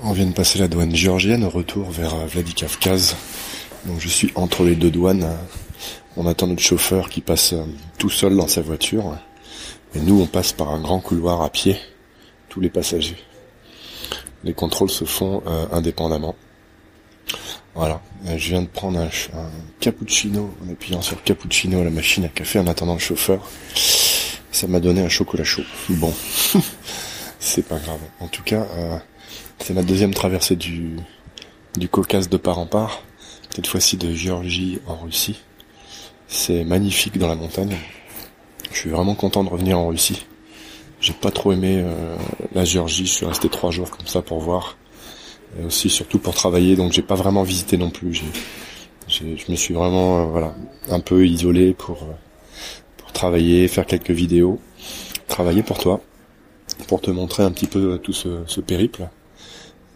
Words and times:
On 0.00 0.12
vient 0.12 0.26
de 0.26 0.32
passer 0.32 0.60
la 0.60 0.68
douane 0.68 0.94
géorgienne 0.94 1.44
retour 1.44 1.90
vers 1.90 2.14
euh, 2.14 2.26
Vladikavkaz. 2.26 3.16
Donc 3.84 3.98
je 3.98 4.08
suis 4.08 4.30
entre 4.36 4.62
les 4.62 4.76
deux 4.76 4.92
douanes. 4.92 5.28
On 6.16 6.24
attend 6.26 6.46
notre 6.46 6.62
chauffeur 6.62 7.10
qui 7.10 7.20
passe 7.20 7.52
euh, 7.52 7.64
tout 7.98 8.08
seul 8.08 8.36
dans 8.36 8.46
sa 8.46 8.62
voiture. 8.62 9.18
Et 9.96 10.00
nous, 10.00 10.20
on 10.20 10.26
passe 10.26 10.52
par 10.52 10.68
un 10.68 10.80
grand 10.80 11.00
couloir 11.00 11.42
à 11.42 11.50
pied, 11.50 11.76
tous 12.48 12.60
les 12.60 12.68
passagers. 12.68 13.16
Les 14.44 14.52
contrôles 14.52 14.90
se 14.90 15.04
font 15.04 15.42
euh, 15.48 15.66
indépendamment. 15.72 16.36
Voilà, 17.74 18.00
je 18.24 18.50
viens 18.50 18.62
de 18.62 18.68
prendre 18.68 19.00
un, 19.00 19.10
cappuccino 19.80 20.54
en 20.64 20.72
appuyant 20.72 21.02
sur 21.02 21.22
cappuccino 21.22 21.80
à 21.80 21.84
la 21.84 21.90
machine 21.90 22.24
à 22.24 22.28
café 22.28 22.58
en 22.60 22.66
attendant 22.66 22.94
le 22.94 23.00
chauffeur. 23.00 23.48
Ça 24.50 24.66
m'a 24.66 24.80
donné 24.80 25.02
un 25.02 25.08
chocolat 25.08 25.44
chaud. 25.44 25.62
Bon, 25.90 26.12
c'est 27.38 27.66
pas 27.66 27.78
grave. 27.78 28.00
En 28.20 28.28
tout 28.28 28.42
cas, 28.42 28.66
c'est 29.58 29.74
ma 29.74 29.82
deuxième 29.82 30.14
traversée 30.14 30.56
du, 30.56 30.96
du 31.76 31.88
Caucase 31.88 32.28
de 32.28 32.36
part 32.36 32.58
en 32.58 32.66
part, 32.66 33.02
cette 33.54 33.66
fois-ci 33.66 33.96
de 33.96 34.12
Géorgie 34.12 34.78
en 34.86 34.96
Russie. 34.96 35.40
C'est 36.26 36.64
magnifique 36.64 37.18
dans 37.18 37.28
la 37.28 37.34
montagne. 37.34 37.76
Je 38.72 38.78
suis 38.78 38.90
vraiment 38.90 39.14
content 39.14 39.44
de 39.44 39.48
revenir 39.48 39.78
en 39.78 39.88
Russie. 39.88 40.26
J'ai 41.00 41.12
pas 41.12 41.30
trop 41.30 41.52
aimé 41.52 41.82
euh, 41.84 42.16
la 42.54 42.64
Géorgie, 42.64 43.06
je 43.06 43.12
suis 43.12 43.26
resté 43.26 43.48
trois 43.48 43.70
jours 43.70 43.90
comme 43.90 44.06
ça 44.06 44.20
pour 44.20 44.40
voir. 44.40 44.76
Et 45.58 45.64
aussi 45.64 45.88
surtout 45.88 46.18
pour 46.18 46.34
travailler, 46.34 46.76
donc 46.76 46.92
j'ai 46.92 47.02
pas 47.02 47.14
vraiment 47.14 47.42
visité 47.42 47.76
non 47.76 47.90
plus. 47.90 48.22
J'ai, 49.06 49.36
je 49.36 49.50
me 49.50 49.56
suis 49.56 49.74
vraiment 49.74 50.20
euh, 50.20 50.24
voilà 50.24 50.54
un 50.90 51.00
peu 51.00 51.26
isolé 51.26 51.72
pour 51.72 52.02
euh, 52.02 52.14
pour 52.98 53.12
travailler, 53.12 53.68
faire 53.68 53.86
quelques 53.86 54.10
vidéos, 54.10 54.60
travailler 55.28 55.62
pour 55.62 55.78
toi, 55.78 56.00
pour 56.86 57.00
te 57.00 57.10
montrer 57.10 57.42
un 57.42 57.50
petit 57.50 57.66
peu 57.66 57.98
tout 57.98 58.12
ce, 58.12 58.60
périple. 58.60 59.08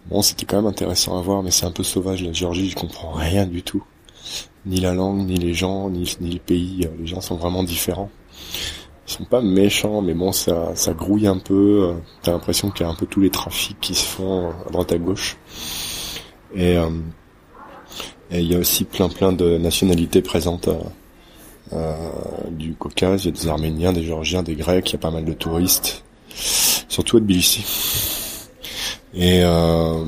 Bon, 0.07 0.21
c'était 0.23 0.47
quand 0.47 0.57
même 0.57 0.67
intéressant 0.67 1.19
à 1.19 1.23
voir, 1.23 1.43
mais 1.43 1.51
c'est 1.51 1.67
un 1.67 1.71
peu 1.71 1.83
sauvage 1.83 2.23
la 2.23 2.33
Géorgie, 2.33 2.71
je 2.71 2.77
comprends 2.77 3.13
rien 3.13 3.47
du 3.47 3.63
tout. 3.63 3.85
Ni 4.67 4.81
la 4.81 4.95
langue, 4.95 5.27
ni 5.27 5.37
les 5.37 5.55
gens, 5.55 5.91
ni, 5.91 6.05
le 6.21 6.39
pays, 6.39 6.89
les 6.99 7.07
gens 7.07 7.21
sont 7.21 7.37
vraiment 7.37 7.63
différents. 7.63 8.11
Ils 9.09 9.13
sont 9.13 9.25
pas 9.25 9.43
méchants, 9.43 10.01
mais 10.03 10.15
bon, 10.15 10.33
ça, 10.33 10.75
grouille 10.97 11.27
un 11.27 11.39
peu. 11.39 11.95
T'as 12.23 12.33
l'impression 12.33 12.71
qu'il 12.71 12.87
y 12.87 12.89
a 12.89 12.93
un 12.93 12.95
peu 12.95 13.07
tous 13.07 13.21
les 13.21 13.31
trafics 13.31 13.79
qui 13.81 13.95
se 13.95 14.05
font 14.05 14.51
à 14.67 14.71
droite 14.71 14.93
à 14.93 14.99
gauche. 14.99 15.37
Et 16.55 16.77
euh, 16.77 16.91
il 18.31 18.51
y 18.51 18.55
a 18.55 18.59
aussi 18.59 18.85
plein 18.85 19.09
plein 19.09 19.33
de 19.33 19.59
nationalités 19.59 20.23
présentes 20.23 20.69
euh, 21.73 21.95
du 22.51 22.75
Caucase. 22.75 23.25
Il 23.25 23.27
y 23.27 23.39
a 23.39 23.43
des 23.43 23.49
Arméniens, 23.49 23.93
des 23.93 24.03
Géorgiens, 24.03 24.43
des 24.43 24.55
Grecs. 24.55 24.89
Il 24.91 24.93
y 24.93 24.97
a 24.97 24.99
pas 24.99 25.11
mal 25.11 25.25
de 25.25 25.33
touristes, 25.33 26.05
surtout 26.93 27.17
à 27.17 27.21
Tbilissi. 27.21 27.65
Et 29.15 29.41
euh, 29.43 30.05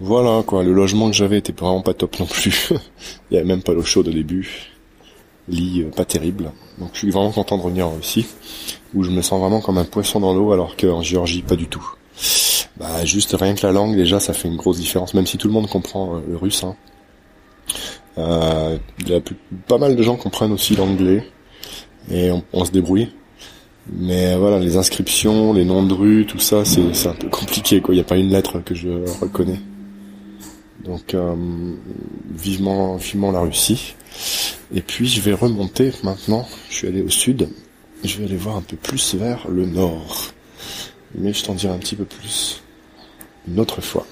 voilà 0.00 0.42
quoi, 0.42 0.62
le 0.62 0.72
logement 0.72 1.10
que 1.10 1.16
j'avais 1.16 1.38
était 1.38 1.52
vraiment 1.52 1.80
pas 1.80 1.94
top 1.94 2.20
non 2.20 2.26
plus. 2.26 2.70
Il 3.30 3.34
y 3.34 3.36
avait 3.38 3.46
même 3.46 3.62
pas 3.62 3.72
l'eau 3.72 3.82
chaude 3.82 4.08
au 4.08 4.12
début. 4.12 4.70
Lit 5.48 5.82
euh, 5.82 5.90
pas 5.90 6.04
terrible. 6.04 6.52
Donc 6.78 6.90
je 6.92 6.98
suis 6.98 7.10
vraiment 7.10 7.32
content 7.32 7.56
de 7.56 7.62
revenir 7.62 7.88
en 7.88 7.94
Russie, 7.94 8.26
où 8.94 9.02
je 9.02 9.10
me 9.10 9.22
sens 9.22 9.40
vraiment 9.40 9.60
comme 9.60 9.78
un 9.78 9.84
poisson 9.84 10.20
dans 10.20 10.34
l'eau, 10.34 10.52
alors 10.52 10.76
qu'en 10.76 11.02
Géorgie 11.02 11.42
pas 11.42 11.56
du 11.56 11.66
tout. 11.66 11.84
Bah 12.76 13.04
juste 13.04 13.34
rien 13.38 13.54
que 13.54 13.66
la 13.66 13.72
langue 13.72 13.96
déjà, 13.96 14.20
ça 14.20 14.34
fait 14.34 14.48
une 14.48 14.56
grosse 14.56 14.78
différence, 14.78 15.14
même 15.14 15.26
si 15.26 15.38
tout 15.38 15.48
le 15.48 15.54
monde 15.54 15.68
comprend 15.68 16.16
euh, 16.16 16.20
le 16.28 16.36
russe. 16.36 16.64
Hein. 16.64 16.76
Euh, 18.18 18.78
pas 19.66 19.78
mal 19.78 19.96
de 19.96 20.02
gens 20.02 20.16
comprennent 20.16 20.52
aussi 20.52 20.76
l'anglais 20.76 21.26
et 22.10 22.30
on 22.52 22.64
se 22.64 22.70
débrouille. 22.70 23.08
Mais 23.90 24.36
voilà, 24.36 24.58
les 24.58 24.76
inscriptions, 24.76 25.52
les 25.52 25.64
noms 25.64 25.82
de 25.82 25.94
rue, 25.94 26.26
tout 26.26 26.38
ça, 26.38 26.64
c'est 26.64 27.06
un 27.06 27.14
peu 27.14 27.28
compliqué. 27.28 27.80
quoi. 27.80 27.94
Il 27.94 27.98
n'y 27.98 28.02
a 28.02 28.04
pas 28.04 28.16
une 28.16 28.30
lettre 28.30 28.60
que 28.60 28.74
je 28.74 28.88
reconnais. 29.20 29.60
Donc 30.84 31.14
euh, 31.14 31.34
vivement, 32.34 32.96
vivement 32.96 33.30
la 33.30 33.40
Russie. 33.40 33.94
Et 34.74 34.80
puis 34.80 35.06
je 35.06 35.20
vais 35.20 35.32
remonter 35.32 35.92
maintenant. 36.02 36.48
Je 36.70 36.74
suis 36.74 36.88
allé 36.88 37.02
au 37.02 37.10
sud. 37.10 37.48
Je 38.04 38.18
vais 38.18 38.24
aller 38.24 38.36
voir 38.36 38.56
un 38.56 38.62
peu 38.62 38.76
plus 38.76 39.14
vers 39.14 39.48
le 39.48 39.66
nord. 39.66 40.32
Mais 41.14 41.32
je 41.32 41.44
t'en 41.44 41.54
dirai 41.54 41.74
un 41.74 41.78
petit 41.78 41.94
peu 41.96 42.04
plus 42.04 42.62
une 43.48 43.60
autre 43.60 43.80
fois. 43.80 44.06